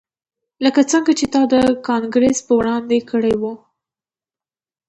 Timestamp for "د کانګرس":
1.53-2.37